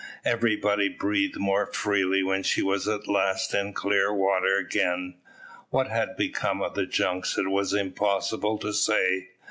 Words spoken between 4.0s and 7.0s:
water again. What had become of the